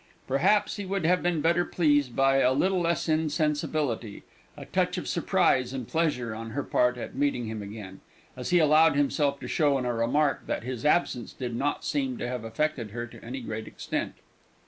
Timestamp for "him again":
7.45-8.01